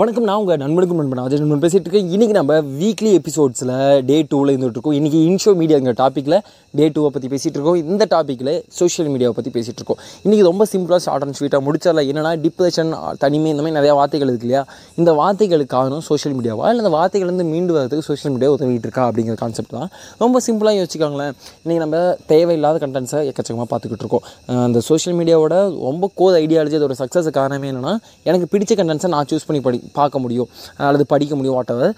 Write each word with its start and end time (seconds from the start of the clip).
வணக்கம் 0.00 0.26
நான் 0.28 0.38
உங்கள் 0.42 0.60
நண்பனுக்கும் 0.62 1.00
நண்பன் 1.00 1.20
அஜய் 1.22 1.40
நண்பன் 1.40 1.60
பேசிகிட்டு 1.62 1.86
இருக்கேன். 1.86 2.08
இன்றைக்கி 2.14 2.34
நம்ம 2.36 2.52
வீக்லி 2.78 3.10
எபிசோட்ஸில் 3.18 3.72
டே 4.08 4.16
டூவில் 4.30 4.50
இருந்துகிட்டு 4.52 4.78
இருக்கோம். 4.78 4.94
இன்றைக்கி 4.98 5.18
இன்ஷோ 5.30 5.50
மீடியாங்கிற 5.60 5.92
டாப்பிக்கில் 6.00 6.36
டே 6.78 6.86
டூவை 6.94 7.10
பற்றி 7.14 7.28
பேசிகிட்டு 7.32 7.58
இருக்கோம். 7.58 7.76
இந்த 7.90 8.04
டாப்பிக்கில் 8.14 8.50
சோஷியல் 8.78 9.08
மீடியாவை 9.12 9.34
பற்றி 9.38 9.50
பேசிகிட்டு 9.56 9.80
இருக்கோம். 9.80 9.98
இன்றைக்கி 10.24 10.44
ரொம்ப 10.48 10.64
சிம்பிளாக 10.72 11.00
ஷார்ட் 11.06 11.24
அண்ட் 11.26 11.36
ஸ்வீட்டாக 11.40 11.60
முடிச்சால 11.66 12.02
என்னென்னா 12.10 12.32
டிப்ரெஷன் 12.46 12.90
தனிமை 13.24 13.50
இந்த 13.54 13.62
மாதிரி 13.66 13.76
நிறையா 13.78 13.94
வார்த்தைகள் 14.00 14.30
இருக்கு 14.32 14.48
இல்லையா? 14.48 14.62
இந்த 15.02 15.12
வார்த்தைகளுக்கு 15.20 15.72
காரணம் 15.76 16.04
சோஷியல் 16.08 16.34
மீடியாவா 16.38 16.64
இல்லை 16.70 16.82
இந்த 16.84 16.92
வார்த்தைகள் 16.96 17.30
வந்து 17.32 17.46
மீண்டு 17.52 17.76
வரதுக்கு 17.76 18.06
சோஷியல் 18.08 18.34
மீடியா 18.36 18.50
உதவிட்டு 18.56 18.88
இருக்கா 18.88 19.04
அப்படிங்கிற 19.10 19.36
கான்செப்ட் 19.44 19.76
தான். 19.78 19.92
ரொம்ப 20.24 20.42
சிம்பிளாக 20.48 20.76
யோசிச்சுக்காங்களேன். 20.80 21.32
இன்றைக்கி 21.62 21.80
நம்ம 21.84 22.02
தேவையில்லாத 22.32 22.82
கண்டென்ட்ஸை 22.86 23.22
எக்கச்சக்கமாக 23.32 23.68
பார்த்துக்கிட்டு 23.74 24.06
இருக்கோம். 24.06 24.26
அந்த 24.66 24.82
சோஷியல் 24.90 25.18
மீடியாவோட 25.20 25.54
ரொம்ப 25.88 26.10
கோர் 26.22 26.40
ஐடியாலஜி 26.42 26.78
அதோட 26.82 26.96
சக்ஸஸ் 27.04 27.30
காரணமே 27.40 27.70
என்னென்னா 27.74 27.94
எனக்கு 28.30 28.48
பிடிச்ச 28.56 28.80
கண்டென்ட்ஸை 28.82 29.12
நான் 29.16 29.30
சூஸ் 29.34 29.48
பண்ணி 29.50 29.62
படி 29.68 29.82
பார்க்க 29.98 30.22
முடியும் 30.24 30.48
அல்லது 30.88 31.06
படிக்க 31.12 31.34
முடியும் 31.38 31.56
வாட்டவர் 31.58 31.92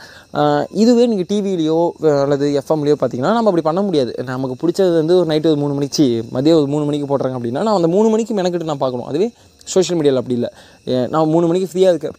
இதுவே 0.82 1.06
நீங்கள் 1.12 1.28
டிவிலேயோ 1.32 1.78
அல்லது 2.24 2.48
எஃப்எம்லேயோ 2.60 2.98
பார்த்தீங்கன்னா 3.02 3.32
நம்ம 3.38 3.50
அப்படி 3.52 3.66
பண்ண 3.70 3.82
முடியாது. 3.88 4.12
நமக்கு 4.32 4.58
பிடிச்சது 4.62 4.92
வந்து 5.00 5.16
ஒரு 5.20 5.28
நைட்டு 5.32 5.50
ஒரு 5.54 5.60
மூணு 5.64 5.76
மணிக்கு 5.78 6.06
மதியம் 6.36 6.60
ஒரு 6.60 6.70
மூணு 6.74 6.86
மணிக்கு 6.90 7.08
போடுறாங்க 7.12 7.38
அப்படின்னா 7.40 7.64
நான் 7.68 7.78
அந்த 7.80 7.90
மூணு 7.96 8.10
மணிக்கு 8.14 8.36
மெனக்கிட்டு 8.40 8.70
நான் 8.72 8.84
பார்க்கணும். 8.84 9.08
அதுவே 9.12 9.28
சோஷியல் 9.74 9.98
மீடியாவில் 9.98 10.22
அப்படி 10.22 10.38
இல்லை. 10.38 10.52
நான் 11.14 11.32
மூணு 11.34 11.46
மணிக்கு 11.50 11.70
ஃப்ரீயாக 11.72 11.94
இருக்கேன் 11.94 12.16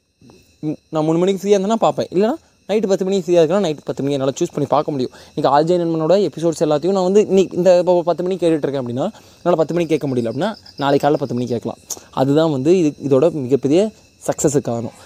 நான் 0.96 1.06
மூணு 1.08 1.20
மணிக்கு 1.22 1.42
ஃப்ரீயாக 1.42 1.58
இருந்தேன்னா 1.58 1.82
பார்ப்பேன். 1.88 2.10
இல்லைனா 2.14 2.36
நைட்டு 2.70 2.88
பத்து 2.92 3.06
மணிக்கு 3.08 3.26
ஃப்ரீயாக 3.26 3.44
இருக்கலாம் 3.44 3.66
நைட்டு 3.66 3.84
பத்து 3.90 4.02
மணி 4.04 4.16
என்னால் 4.16 4.34
சூஸ் 4.40 4.54
பண்ணி 4.54 4.68
பார்க்க 4.74 4.94
முடியும். 4.94 5.12
இன்றைக்கி 5.34 5.50
ஆர்ஜே 5.58 5.76
நண்பனோட 5.82 6.16
எபிசோட்ஸ் 6.30 6.64
எல்லாத்தையும் 6.66 6.96
நான் 6.98 7.06
வந்து 7.10 7.22
இன்னைக்கு 7.32 7.56
இந்த 7.60 7.70
இப்போ 7.82 7.94
பத்து 8.10 8.24
மணிக்கு 8.26 8.42
கேட்டுட்டு 8.44 8.66
இருக்கேன் 8.68 8.84
அப்படின்னா 8.84 9.06
என்னால் 9.42 9.60
பத்து 9.62 9.76
மணிக்கு 9.76 9.94
கேட்க 9.94 10.08
முடியல 10.12 10.30
அப்படின்னா 10.32 10.50
நாளைக்கு 10.82 11.04
காலையில் 11.04 11.22
பத்து 11.24 11.36
மணிக்கு 11.38 11.54
கேட்கலாம். 11.56 11.80
அதுதான் 12.22 12.52
வந்து 12.56 12.74
இது 12.82 12.90
இதோட 13.08 13.30
மிகப்பெரிய 13.46 13.82
சக்ஸஸுக்கு 14.28 14.68
காரணம். 14.70 14.98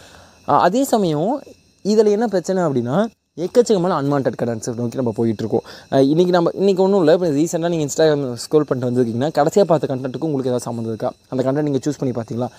அதே 0.45 0.83
சமயம் 0.93 1.31
இதில் 1.85 2.15
என்ன 2.17 2.25
பிரச்சனை 2.33 2.59
அப்படின்னா 2.67 2.95
எக்கச்சக்கமான 3.43 3.95
அன்வான்ட் 4.01 4.37
கண்டென்ட்ஸ் 4.39 4.71
நோக்கி 4.79 4.97
நம்ம 4.99 5.11
போயிட்டுருக்கோம். 5.17 5.65
இன்றைக்கி 6.11 6.33
நம்ம 6.35 6.51
இன்றைக்கி 6.61 6.81
ஒன்றும் 6.85 7.01
இல்லை 7.03 7.13
இப்போ 7.17 7.27
ரீசெண்டாக 7.37 7.71
நீங்கள் 7.73 7.87
இன்ஸ்டாகிராம் 7.87 8.25
ஸ்க்ரோல் 8.43 8.65
பண்ணிட்டு 8.69 8.89
வந்திருக்கீங்கன்னா 8.89 9.29
கடைசியாக 9.37 9.67
பார்த்த 9.69 9.89
கண்டென்ட்டுக்கும் 9.91 10.29
உங்களுக்கு 10.29 10.51
ஏதாவது 10.51 10.65
சம்மந்தம் 10.67 10.91
இருக்கா? 10.93 11.11
அந்த 11.31 11.41
கண்டென்ட் 11.47 11.67
நீங்கள் 11.69 11.83
சூஸ் 11.85 11.99
பண்ணி 12.01 12.13
பார்த்தீங்களா? 12.17 12.49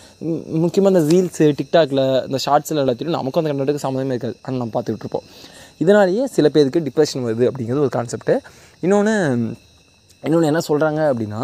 முக்கியமாக 0.64 0.92
இந்த 0.94 1.02
ரீல்ஸு 1.12 1.48
டிக்டாக்ல 1.58 2.04
இந்த 2.28 2.40
ஷார்ட்ஸில் 2.46 2.82
எல்லாத்தையும் 2.84 3.16
நமக்கும் 3.18 3.42
அந்த 3.42 3.52
கண்டென்ட்டுக்கு 3.52 3.84
சம்மந்தமே 3.86 4.16
இருக்காது. 4.16 4.36
ஆனால் 4.44 4.60
நம்ம 4.62 4.74
பார்த்துக்கிட்டு 4.76 5.06
இருப்போம். 5.06 5.26
இதனாலேயே 5.84 6.24
சில 6.36 6.48
பேருக்கு 6.56 6.82
டிப்ரெஷன் 6.88 7.26
வருது 7.28 7.46
அப்படிங்கிறது 7.50 7.84
ஒரு 7.86 7.94
கான்செப்ட்டு 7.98 8.36
இன்னொன்று 8.86 9.14
இன்னொன்று 10.26 10.50
என்ன 10.50 10.60
சொல்கிறாங்க 10.70 11.00
அப்படின்னா 11.10 11.42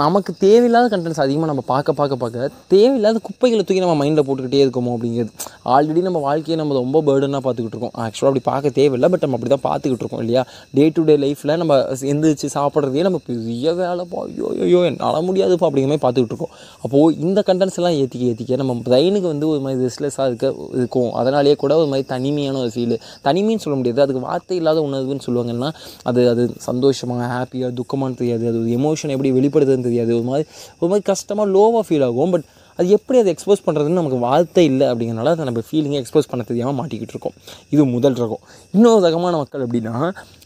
நமக்கு 0.00 0.32
தேவையில்லாத 0.42 0.86
கண்டென்ட்ஸ் 0.90 1.22
அதிகமாக 1.22 1.48
நம்ம 1.50 1.62
பார்க்க 1.70 1.94
பார்க்க 2.00 2.16
பார்க்க 2.22 2.50
தேவையில்லாத 2.72 3.20
குப்பைகளை 3.28 3.62
தூக்கி 3.62 3.82
நம்ம 3.84 3.96
மைண்டில் 4.00 4.26
போட்டுக்கிட்டே 4.26 4.60
இருக்கோமோ 4.64 4.90
அப்படிங்கிறது. 4.96 5.30
ஆல்ரெடி 5.74 6.02
நம்ம 6.06 6.20
வாழ்க்கையை 6.26 6.56
நம்ம 6.60 6.74
ரொம்ப 6.80 7.02
பேர்டனாக 7.08 7.42
பார்த்துக்கிட்டு 7.46 7.76
இருக்கோம். 7.76 7.94
ஆக்சுவலாக 8.04 8.30
அப்படி 8.30 8.42
பார்க்க 8.50 8.72
தேவையில்லை 8.78 9.08
பட் 9.12 9.24
நம்ம 9.24 9.36
அப்படி 9.38 9.52
தான் 9.54 9.64
பார்த்துக்கிட்டு 9.68 10.04
இருக்கோம் 10.04 10.22
இல்லையா? 10.24 10.42
டே 10.76 10.84
டு 10.96 11.02
டே 11.08 11.16
லைஃப்பில் 11.24 11.54
நம்ம 11.62 11.76
எந்திரிச்சு 12.12 12.50
சாப்பிட்றதே 12.56 13.02
நம்ம 13.08 13.20
பெரிய 13.30 13.72
வேலைப்பா 13.80 14.20
ஐயோ 14.28 14.50
ஐயோ 14.66 14.82
என்னால் 14.90 15.26
முடியாதுப்பா 15.28 15.66
அப்படிங்கிற 15.68 15.90
மாதிரி 15.92 16.04
பார்த்துக்கிட்டு 16.04 16.36
இருக்கோம். 16.36 16.54
அப்போது 16.84 17.18
இந்த 17.26 17.42
கண்டென்ட்ஸ் 17.50 17.80
எல்லாம் 17.82 17.96
ஏற்றிக்க 18.02 18.30
ஏற்றிக்க 18.30 18.60
நம்ம 18.62 18.78
பிரெயினுக்கு 18.88 19.28
வந்து 19.32 19.48
ஒரு 19.52 19.62
மாதிரி 19.66 19.80
ரெஸ்ட்லெஸ்ஸாக 19.88 20.28
இருக்க 20.30 20.46
இருக்கும். 20.80 21.10
அதனாலேயே 21.22 21.56
கூட 21.64 21.72
ஒரு 21.82 21.90
மாதிரி 21.94 22.08
தனிமையான 22.14 22.58
ஒரு 22.64 22.72
ஃபீல் 22.76 22.96
தனிமைன்னு 23.28 23.64
சொல்ல 23.66 23.76
முடியாது. 23.80 24.02
அதுக்கு 24.06 24.24
வார்த்தை 24.28 24.56
இல்லாத 24.62 24.80
உணர்வுன்னு 24.88 25.26
சொல்லுவாங்கன்னா 25.28 25.72
அது 26.10 26.22
அது 26.34 26.44
சந்தோஷமாக 26.70 27.28
ஹாப்பியாக 27.34 27.72
துக்கமானு 27.82 28.18
தெரியாது. 28.22 28.44
அது 28.52 28.58
ஒரு 28.64 28.72
எமோஷன் 28.80 29.14
எப்படி 29.16 29.30
வெளி 29.38 29.46
வெளிப்படுதுன்னு 29.48 29.88
தெரியாது. 29.90 30.12
ஒரு 30.20 30.28
மாதிரி 30.30 30.46
ஒரு 30.80 30.90
மாதிரி 30.92 31.06
கஷ்டமாக 31.12 31.52
லோவாக 31.56 31.84
ஃபீல் 31.88 32.06
ஆகும். 32.10 32.32
பட் 32.36 32.46
அது 32.80 32.88
எப்படி 32.96 33.18
அதை 33.20 33.30
எக்ஸ்போஸ் 33.34 33.62
பண்ணுறதுன்னு 33.66 33.98
நமக்கு 33.98 34.18
வார்த்தை 34.24 34.62
இல்லை 34.70 34.86
அப்படிங்கிறனால 34.90 35.30
அதை 35.34 35.44
நம்ம 35.48 35.62
ஃபீலிங்கை 35.68 35.96
எக்ஸ்போஸ் 36.00 36.28
பண்ண 36.32 36.42
தெரியாமல் 36.50 36.76
மாட்டிக்கிட்டு 36.80 37.14
இருக்கோம். 37.14 37.34
இது 37.74 37.84
முதல் 37.94 38.16
ரகம். 38.20 38.42
இன்னொரு 38.74 39.00
ரகமான 39.06 39.34
மக்கள் 39.40 39.64
அப்படின்னா 39.64 39.94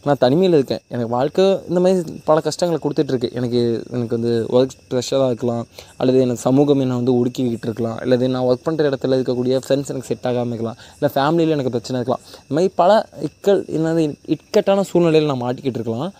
நான் 0.07 0.19
தனிமையில் 0.23 0.57
இருக்கேன். 0.59 0.81
எனக்கு 0.93 1.11
வாழ்க்கை 1.15 1.45
இந்த 1.69 1.79
மாதிரி 1.83 2.15
பல 2.29 2.37
கஷ்டங்களை 2.47 2.79
கொடுத்துட்ருக்கு 2.85 3.29
எனக்கு 3.39 3.61
எனக்கு 3.95 4.15
வந்து 4.17 4.33
ஒர்க் 4.57 4.75
ப்ரெஷராக 4.93 5.29
இருக்கலாம். 5.31 5.63
அல்லது 5.97 6.19
எனக்கு 6.25 6.43
சமூகம் 6.47 6.81
என்னை 6.85 6.97
வந்து 7.01 7.15
ஒடுக்கிக்கிட்டு 7.19 7.69
இருக்கலாம். 7.69 7.97
அல்லது 8.05 8.31
நான் 8.35 8.47
ஒர்க் 8.49 8.65
பண்ணுற 8.67 8.89
இடத்துல 8.91 9.19
இருக்கக்கூடிய 9.19 9.61
ஃப்ரெண்ட்ஸ் 9.65 9.91
எனக்கு 9.93 10.11
செட் 10.11 10.27
ஆகாமல் 10.31 10.53
இருக்கலாம். 10.53 10.79
இல்லை 10.97 11.11
ஃபேமிலியில் 11.17 11.55
எனக்கு 11.57 11.75
பிரச்சனை 11.75 11.99
இருக்கலாம். 12.01 12.23
இந்த 12.43 12.55
மாதிரி 12.57 12.73
பல 12.81 12.91
இக்கல் 13.29 13.63
என்னது 13.79 14.05
இக்கட்டான 14.35 14.85
சூழ்நிலையில் 14.91 15.31
நான் 15.33 15.43
மாட்டிக்கிட்டு 15.45 15.81
இருக்கலாம். 15.81 16.11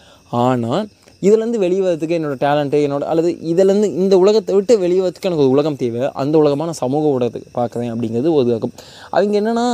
ஆனால் 0.45 0.83
இதுலேருந்து 1.25 1.59
வெளியே 1.63 1.81
வரதுக்கு 1.85 2.15
என்னோடய 2.17 2.39
டேலண்ட்டு 2.45 2.79
என்னோட 2.85 3.03
அல்லது 3.11 3.29
இதுலேருந்து 3.51 3.89
இந்த 4.03 4.15
உலகத்தை 4.23 4.53
விட்டு 4.57 4.73
வெளியே 4.83 5.01
வரதுக்கு 5.03 5.29
எனக்கு 5.29 5.45
ஒரு 5.45 5.53
உலகம் 5.55 5.77
தேவை. 5.83 6.01
அந்த 6.23 6.35
உலகமான 6.41 6.73
சமூக 6.81 7.11
ஊடகத்துக்கு 7.15 7.51
பார்க்குறேன் 7.59 7.91
அப்படிங்கிறது 7.93 8.31
ஒரு 8.37 8.47
உலகம் 8.51 8.73
அவங்க 9.15 9.35
என்னென்னா 9.41 9.65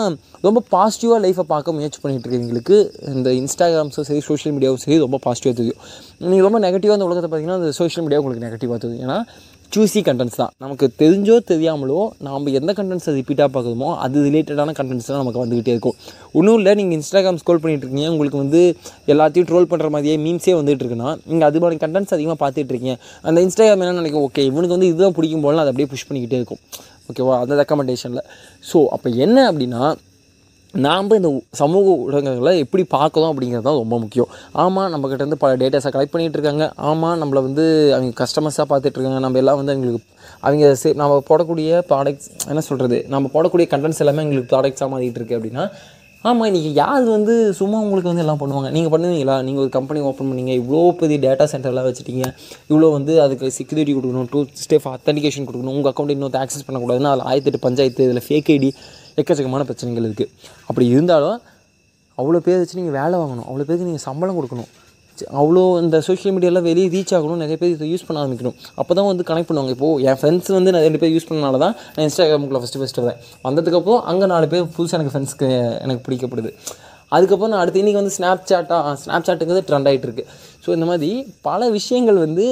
ரொம்ப 0.48 0.60
பாசிட்டிவாக 0.76 1.20
லைஃப்பை 1.26 1.46
பார்க்க 1.54 1.78
முயற்சி 1.78 2.00
பண்ணிகிட்டு 2.04 2.28
இருக்கவங்களுக்கு 2.28 2.78
இந்த 3.16 3.30
இன்ஸ்டாகிராம்ஸும் 3.42 4.08
சரி 4.10 4.22
சோஷியல் 4.30 4.56
மீடியாவும் 4.58 4.84
சரி 4.86 4.98
ரொம்ப 5.06 5.20
பாசிட்டிவாக 5.28 5.56
தெரியும். 5.62 5.80
நீங்கள் 6.32 6.48
ரொம்ப 6.48 6.60
நெகட்டிவாக 6.66 6.98
அந்த 7.00 7.08
உலகத்தை 7.10 7.30
பார்த்தீங்கன்னா 7.30 7.60
அந்த 7.62 7.72
சோஷியல் 7.80 8.06
மீடியா 8.06 8.22
உங்களுக்கு 8.22 8.46
நெகட்டிவாக 8.48 8.80
தெரியும். 8.86 9.04
ஏன்னா 9.08 9.18
சூசி 9.74 10.00
கண்டென்ட்ஸ் 10.08 10.38
தான். 10.42 10.52
நமக்கு 10.64 10.86
தெரிஞ்சோ 11.02 11.36
தெரியாமலோ 11.50 12.00
நாம் 12.28 12.48
எந்த 12.60 12.72
கண்டென்ட்ஸை 12.78 13.12
ரிப்பீட்டாக 13.18 13.50
பார்க்குறோமோ 13.56 13.90
அது 14.06 14.24
ரிலேட்டடான 14.28 14.74
கண்டென்ட்ஸ் 14.80 15.10
தான் 15.10 15.22
நமக்கு 15.22 15.42
வந்துகிட்டே 15.44 15.74
இருக்கும். 15.76 15.96
ஒன்றும் 16.38 16.58
இல்லை 16.60 16.72
நீங்கள் 16.80 16.98
இன்ஸ்டாகிராம் 17.00 17.40
ஸ்க்ரோல் 17.42 17.62
பண்ணிகிட்டு 17.64 17.86
இருக்கீங்க 17.86 18.10
உங்களுக்கு 18.14 18.40
வந்து 18.44 18.62
எல்லாத்தையும் 19.14 19.48
ட்ரோல் 19.52 19.70
பண்ணுற 19.74 19.90
மாதிரியே 19.96 20.16
மீம்ஸே 20.26 20.56
வந்துட்டு 20.60 20.84
இருக்குன்னா 20.84 21.12
நீங்கள் 21.30 21.48
அது 21.50 21.62
மாதிரி 21.64 21.80
கண்டென்ட்ஸ் 21.86 22.16
அதிகமாக 22.18 22.40
பார்த்துட்டு 22.44 22.74
இருக்கீங்க. 22.74 22.98
அந்த 23.30 23.40
இன்ஸ்டாகிராம் 23.48 23.84
என்ன 23.86 23.98
நினைக்கும்? 24.02 24.26
ஓகே 24.30 24.46
இவனுக்கு 24.52 24.76
வந்து 24.78 24.92
இதுதான் 24.92 25.16
பிடிக்கும் 25.20 25.46
போல 25.48 25.62
அதை 25.64 25.72
அப்படியே 25.74 25.92
புஷ் 25.94 26.08
பண்ணிக்கிட்டே 26.10 26.40
இருக்கும். 26.42 26.62
ஓகேவா 27.12 27.36
அந்த 27.44 27.54
ரெக்கமெண்டேஷனில் 27.64 28.26
ஸோ 28.72 28.80
அப்போ 28.96 29.10
என்ன 29.26 29.38
அப்படின்னா 29.52 29.84
நாம் 30.74 31.16
இந்த 31.18 31.30
சமூக 31.60 31.86
ஊடகங்களை 32.06 32.52
எப்படி 32.64 32.84
பார்க்கணும் 32.96 33.32
அப்படிங்கிறது 33.32 33.66
தான் 33.68 33.80
ரொம்ப 33.82 33.96
முக்கியம். 34.04 34.30
ஆமாம் 34.64 34.90
நம்மக்கிட்ட 34.94 35.24
இருந்து 35.24 35.42
பல 35.44 35.54
டேட்டாஸை 35.62 35.92
கலெக்ட் 35.96 36.14
பண்ணிகிட்டு 36.14 36.38
இருக்காங்க. 36.40 36.66
ஆமாம் 36.90 37.18
நம்மளை 37.22 37.42
வந்து 37.48 37.66
அவங்க 37.96 38.14
கஸ்டமர்ஸாக 38.24 38.68
பார்த்துட்டு 38.72 38.98
இருக்காங்க. 38.98 39.22
நம்ம 39.26 39.40
எல்லாம் 39.44 39.60
வந்து 39.62 39.74
அவங்களுக்கு 39.76 40.18
அவங்க 40.48 40.68
சே 40.82 40.90
நம்ம 41.02 41.22
போடக்கூடிய 41.30 41.80
ப்ராடக்ட்ஸ் 41.92 42.30
என்ன 42.52 42.64
சொல்கிறது 42.68 43.00
நம்ம 43.14 43.32
போடக்கூடிய 43.36 43.68
கண்டென்ட்ஸ் 43.72 44.04
எல்லாமே 44.06 44.26
எங்களுக்கு 44.26 44.52
ப்ராடக்ட்ஸாக 44.52 44.92
மாறிட்டு 44.94 45.20
இருக்கு 45.22 45.38
அப்படின்னா 45.40 45.66
ஆமாம் 46.24 46.48
இன்றைக்கி 46.50 46.72
யார் 46.80 47.04
வந்து 47.16 47.34
சும்மா 47.58 47.78
உங்களுக்கு 47.84 48.10
வந்து 48.12 48.24
எல்லாம் 48.24 48.40
பண்ணுவாங்க? 48.40 48.70
நீங்கள் 48.76 48.94
பண்ணுவீங்களா? 48.94 49.36
நீங்கள் 49.48 49.64
ஒரு 49.66 49.72
கம்பெனி 49.76 50.00
ஓப்பன் 50.08 50.30
பண்ணீங்க 50.30 50.54
இவ்வளோ 50.62 50.82
பெரிய 51.02 51.18
டேட்டா 51.26 51.46
சென்டர்லாம் 51.52 51.88
வச்சுட்டீங்க 51.88 52.24
இவ்வளோ 52.70 52.88
வந்து 52.96 53.14
அதுக்கு 53.26 53.54
செக்யூரிட்டி 53.58 53.94
கொடுக்கணும் 53.98 54.28
டூ 54.34 54.40
ஸ்டெப் 54.64 54.88
அத்தன்டிகேஷன் 54.96 55.48
கொடுக்கணும் 55.50 55.76
உங்கள் 55.78 55.92
அக்கௌண்ட் 55.92 56.14
இன்னொரு 56.16 56.40
ஆக்சஸ் 56.42 56.66
பண்ணக்கூடாதுன்னா 56.68 57.14
அதில் 57.14 57.28
ஆயிரத்தெட்டு 57.30 57.62
பஞ்சாயத்து 57.68 58.08
இதில் 58.08 58.26
ஃபேக் 58.28 58.52
ஐடி 58.56 58.72
எக்கச்சக்கமான 59.22 59.64
பிரச்சனைகள் 59.70 60.08
இருக்குது 60.10 60.32
அப்படி 60.70 60.88
இருந்தாலும் 60.96 61.38
அவ்வளோ 62.22 62.40
பேர் 62.46 62.62
வச்சு 62.62 62.78
நீங்கள் 62.82 62.98
வேலை 63.00 63.16
வாங்கணும். 63.22 63.48
அவ்வளோ 63.50 63.66
பேருக்கு 63.68 63.90
நீங்கள் 63.90 64.06
சம்பளம் 64.10 64.38
கொடுக்கணும். 64.40 64.70
அவ்வளோ 65.40 65.62
இந்த 65.84 65.98
சோஷியல் 66.08 66.34
மீடியாவில் 66.36 66.66
வெளியே 66.68 66.88
ரீச் 66.94 67.14
ஆகணும் 67.18 67.40
நிறைய 67.44 67.56
பேர் 67.62 67.72
இதை 67.74 67.88
யூஸ் 67.94 68.06
பண்ண 68.08 68.18
ஆரம்பிக்கணும். 68.24 68.56
அப்போ 68.82 68.92
தான் 68.98 69.08
வந்து 69.10 69.24
கனெக்ட் 69.30 69.50
பண்ணுவாங்க. 69.50 69.74
இப்போது 69.76 70.04
என் 70.10 70.20
ஃப்ரெண்ட்ஸ் 70.20 70.52
வந்து 70.58 70.74
நிறைய 70.76 70.88
ரெண்டு 70.90 71.02
பேர் 71.02 71.14
யூஸ் 71.16 71.28
பண்ணனால 71.30 71.60
தான் 71.64 71.74
நான் 71.96 72.06
இன்ஸ்டாகிராமுக்குள்ள 72.08 72.62
ஃபஸ்ட்டு 72.64 72.82
ஃபஸ்ட்டு 72.82 73.04
வரேன் 73.06 73.20
வந்ததுக்கப்புறம் 73.48 74.02
அங்கே 74.12 74.28
நாலு 74.34 74.48
பேர் 74.54 74.64
புதுசாக 74.78 74.98
எனக்கு 75.00 75.14
ஃப்ரெண்ட்ஸ்க்கு 75.14 75.50
எனக்கு 75.86 76.04
பிடிக்கப்படுது. 76.08 76.52
அதுக்கப்புறம் 77.16 77.52
நான் 77.54 77.62
அடுத்து 77.64 77.82
இன்றைக்கி 77.82 78.00
வந்து 78.02 78.14
ஸ்னாப் 78.18 78.44
சாட்டாக 78.50 78.94
ஸ்னாப் 79.04 79.26
சாட்டுங்கிறது 79.28 79.64
ட்ரெண்ட் 79.70 79.90
ஆகிட்டு 79.92 80.08
இருக்குது 80.08 80.28
ஸோ 80.64 80.70
இந்த 80.78 80.86
மாதிரி 80.90 81.10
பல 81.48 81.70
விஷயங்கள் 81.78 82.18
வந்து 82.24 82.46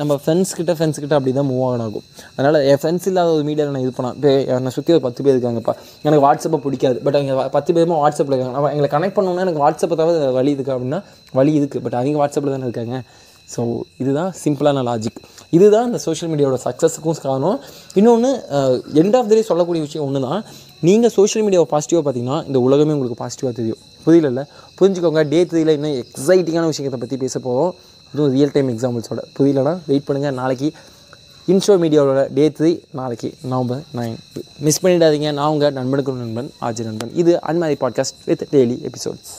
நம்ம 0.00 0.12
ஃப்ரெண்ட்ஸ் 0.22 0.52
கிட்ட 0.58 0.72
ஃப்ரெண்ட்ஸ் 0.78 1.00
கிட்ட 1.02 1.14
அப்படி 1.18 1.32
தான் 1.38 1.48
மூவ் 1.50 1.62
ஆன் 1.68 1.84
ஆகும். 1.86 2.04
அதனால் 2.36 2.58
என் 2.70 2.80
ஃப்ரெண்ட்ஸ் 2.82 3.08
இல்லாத 3.10 3.32
ஒரு 3.36 3.44
மீடியாவில் 3.48 3.74
நான் 3.76 3.84
இது 3.86 3.92
பண்ணேன் 3.98 4.16
இப்போ 4.18 4.30
என்னை 4.56 4.72
சுற்றி 4.76 4.94
ஒரு 4.96 5.04
பத்து 5.06 5.22
பேர் 5.24 5.34
இருக்காங்கப்பா. 5.36 5.74
எனக்கு 6.06 6.24
வாட்ஸ்அப்பை 6.26 6.60
பிடிக்காது. 6.66 6.98
பட் 7.06 7.18
அவங்க 7.18 7.48
பத்து 7.56 7.72
பேருமே 7.76 7.98
வாட்ஸ்அப்பில் 8.04 8.34
இருக்காங்க. 8.34 8.56
நம்ம 8.58 8.72
எங்களை 8.76 8.90
கனெக்ட் 8.96 9.16
பண்ணணும்னா 9.18 9.44
எனக்கு 9.46 9.62
வாட்ஸ்அப்பை 9.64 9.98
தவிர 10.02 10.30
வழி 10.38 10.52
இருக்குது 10.56 10.76
அப்படின்னா 10.76 11.00
வழி 11.40 11.54
இருக்குது 11.60 11.84
பட் 11.86 11.98
அவங்க 12.00 12.20
வாட்ஸ்அப்பில் 12.24 12.56
தானே 12.56 12.68
இருக்காங்க. 12.70 12.98
ஸோ 13.54 13.62
இதுதான் 14.02 14.30
சிம்பிளான 14.42 14.82
லாஜிக் 14.88 15.20
இதுதான் 15.56 15.86
இந்த 15.90 15.98
சோஷியல் 16.06 16.30
மீடியாவோட 16.32 16.58
சக்ஸஸுக்கும் 16.66 17.18
காரணம். 17.26 17.58
இன்னொன்று 17.98 18.30
எண்ட் 19.02 19.16
ஆஃப் 19.18 19.28
த 19.30 19.34
டே 19.38 19.42
சொல்லக்கூடிய 19.50 19.82
விஷயம் 19.86 20.04
ஒன்று 20.08 20.22
தான் 20.28 20.42
நீங்கள் 20.88 21.12
சோஷியல் 21.16 21.44
மீடியாவை 21.46 21.68
பாசிட்டிவாக 21.72 22.04
பார்த்தீங்கன்னா 22.06 22.38
இந்த 22.48 22.60
உலகமே 22.66 22.94
உங்களுக்கு 22.96 23.18
பாசிட்டிவாக 23.22 23.54
தெரியும். 23.58 23.80
புரியல 24.04 24.44
புரிஞ்சுக்கோங்க 24.78 25.22
டே 25.32 25.40
த்ரீயில் 25.50 25.74
இன்னும் 25.76 25.98
எக்ஸைட்டிங்கான 26.04 26.70
விஷயத்தை 26.72 27.00
பற்றி 27.02 27.18
பேச 27.24 27.34
போகிறோம் 27.46 27.74
அதுவும் 28.12 28.32
ரியல் 28.36 28.54
டைம் 28.54 28.72
எக்ஸாம்பிள்ஸோட 28.72 29.20
புரியலனா? 29.36 29.74
வெயிட் 29.90 30.06
பண்ணுங்கள் 30.08 30.36
நாளைக்கு 30.40 30.70
இன்ஷோ 31.52 31.74
மீடியாவோட 31.82 32.20
டே 32.38 32.44
த்ரீ 32.56 32.72
நாளைக்கு 33.00 33.28
நவம்பர் 33.52 33.82
நைன் 33.98 34.16
மிஸ் 34.66 34.82
பண்ணிடாதீங்க. 34.84 35.30
நான் 35.38 35.52
உங்கள் 35.54 35.76
நண்பனுக்கு 35.78 36.18
நண்பன் 36.24 36.50
ஆஜி 36.68 36.84
நண்பன். 36.90 37.12
இது 37.22 37.34
அன்மாரி 37.52 37.78
பாட்காஸ்ட் 37.84 38.20
வித் 38.30 38.44
டெய்லி 38.56 38.78
எபிசோட்ஸ் 38.90 39.32